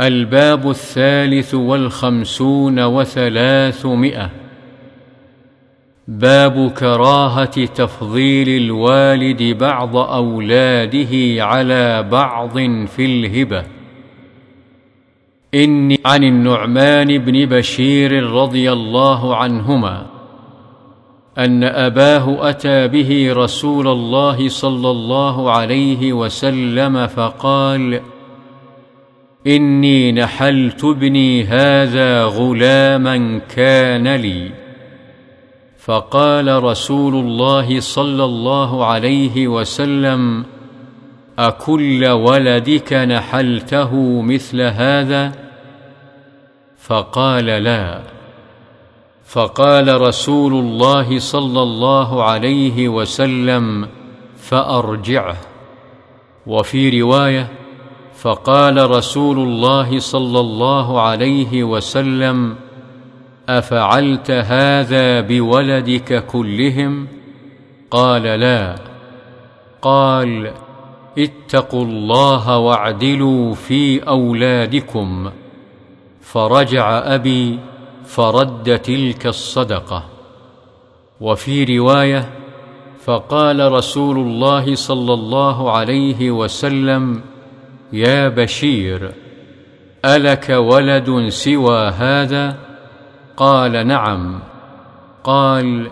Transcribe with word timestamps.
الباب 0.00 0.70
الثالث 0.70 1.54
والخمسون 1.54 2.84
وثلاثمائة. 2.84 4.30
باب 6.08 6.70
كراهة 6.70 7.64
تفضيل 7.64 8.48
الوالد 8.62 9.42
بعض 9.42 9.96
أولاده 9.96 11.44
على 11.44 12.02
بعض 12.02 12.58
في 12.86 13.04
الهبة. 13.04 13.64
إني 15.54 16.00
عن 16.04 16.24
النعمان 16.24 17.18
بن 17.18 17.46
بشير 17.46 18.22
رضي 18.22 18.72
الله 18.72 19.36
عنهما 19.36 20.06
أن 21.38 21.64
أباه 21.64 22.50
أتى 22.50 22.88
به 22.88 23.32
رسول 23.32 23.88
الله 23.88 24.48
صلى 24.48 24.90
الله 24.90 25.50
عليه 25.50 26.12
وسلم 26.12 27.06
فقال 27.06 28.00
إني 29.48 30.12
نحلت 30.12 30.84
ابني 30.84 31.44
هذا 31.44 32.24
غلاما 32.24 33.40
كان 33.56 34.14
لي. 34.16 34.50
فقال 35.78 36.64
رسول 36.64 37.14
الله 37.14 37.80
صلى 37.80 38.24
الله 38.24 38.84
عليه 38.86 39.48
وسلم 39.48 40.44
أكل 41.38 42.06
ولدك 42.06 42.92
نحلته 42.92 44.22
مثل 44.22 44.60
هذا؟ 44.60 45.32
فقال 46.78 47.46
لا. 47.46 48.02
فقال 49.24 50.00
رسول 50.00 50.52
الله 50.52 51.18
صلى 51.18 51.62
الله 51.62 52.24
عليه 52.24 52.88
وسلم 52.88 53.88
فأرجعه. 54.36 55.36
وفي 56.46 57.00
رواية 57.00 57.48
فقال 58.20 58.90
رسول 58.90 59.38
الله 59.38 59.98
صلى 59.98 60.40
الله 60.40 61.00
عليه 61.00 61.64
وسلم 61.64 62.56
أفعلت 63.48 64.30
هذا 64.30 65.20
بولدك 65.20 66.26
كلهم؟ 66.26 67.08
قال 67.90 68.22
لا. 68.22 68.74
قال 69.82 70.52
اتقوا 71.18 71.84
الله 71.84 72.58
واعدلوا 72.58 73.54
في 73.54 74.08
أولادكم. 74.08 75.30
فرجع 76.20 77.14
أبي 77.14 77.58
فرد 78.04 78.78
تلك 78.78 79.26
الصدقة. 79.26 80.04
وفي 81.20 81.78
رواية 81.78 82.28
فقال 83.04 83.72
رسول 83.72 84.18
الله 84.18 84.74
صلى 84.74 85.14
الله 85.14 85.70
عليه 85.72 86.30
وسلم 86.30 87.20
يا 87.92 88.28
بشير 88.28 89.10
ألك 90.04 90.50
ولد 90.50 91.28
سوى 91.28 91.88
هذا؟ 91.88 92.56
قال 93.36 93.86
نعم. 93.86 94.40
قال 95.24 95.90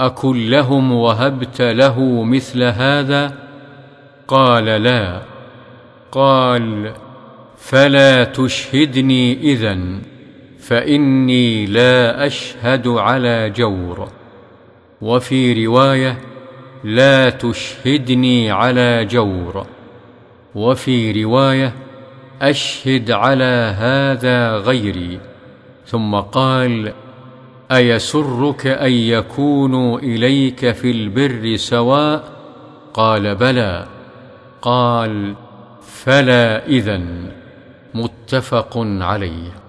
اكن 0.00 0.50
لهم 0.50 0.92
وهبت 0.92 1.62
له 1.62 2.24
مثل 2.24 2.62
هذا؟ 2.62 3.32
قال 4.28 4.64
لا. 4.64 5.22
قال 6.12 6.92
فلا 7.58 8.24
تشهدني 8.24 9.52
إذن 9.52 10.02
فإني 10.60 11.66
لا 11.66 12.26
أشهد 12.26 12.88
على 12.88 13.50
جور. 13.50 14.08
وفي 15.00 15.66
رواية 15.66 16.18
لا 16.84 17.30
تشهدني 17.30 18.50
على 18.50 19.04
جور. 19.04 19.66
وفي 20.54 21.24
رواية 21.24 21.72
أشهد 22.42 23.10
على 23.10 23.74
هذا 23.78 24.56
غيري 24.56 25.20
ثم 25.86 26.14
قال 26.14 26.92
أيسرك 27.72 28.66
أن 28.66 28.92
يكونوا 28.92 29.98
إليك 29.98 30.72
في 30.72 30.90
البر 30.90 31.56
سواء؟ 31.56 32.24
قال 32.94 33.34
بلى. 33.34 33.86
قال 34.62 35.34
فلا 35.82 36.66
إذن. 36.66 37.30
متفق 37.94 38.78
عليه. 39.00 39.63